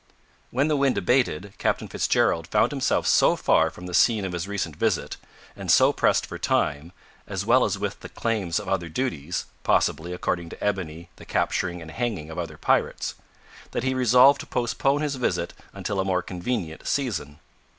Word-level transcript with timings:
When 0.49 0.67
the 0.67 0.75
wind 0.75 0.97
abated, 0.97 1.53
Captain 1.59 1.87
Fitzgerald 1.87 2.47
found 2.47 2.71
himself 2.71 3.05
so 3.05 3.35
far 3.35 3.69
from 3.69 3.85
the 3.85 3.93
scene 3.93 4.25
of 4.25 4.31
his 4.31 4.47
recent 4.47 4.75
visit, 4.75 5.17
and 5.55 5.69
so 5.69 5.93
pressed 5.93 6.25
for 6.25 6.39
time, 6.39 6.91
as 7.27 7.45
well 7.45 7.63
as 7.63 7.77
with 7.77 7.99
the 7.99 8.09
claims 8.09 8.59
of 8.59 8.67
other 8.67 8.89
duties 8.89 9.45
possibly, 9.61 10.11
according 10.11 10.49
to 10.49 10.63
Ebony, 10.63 11.09
the 11.17 11.23
capturing 11.25 11.83
and 11.83 11.91
hanging 11.91 12.31
of 12.31 12.39
other 12.39 12.57
pirates 12.57 13.13
that 13.73 13.83
he 13.83 13.93
resolved 13.93 14.39
to 14.39 14.47
postpone 14.47 15.01
his 15.01 15.17
visit 15.17 15.53
until 15.71 15.99
a 15.99 16.03
more 16.03 16.23
convenient 16.23 16.87
season. 16.87 17.37